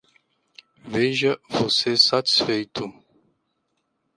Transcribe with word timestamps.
Veja 0.83 1.39
você 1.47 1.95
satisfeito! 1.95 2.91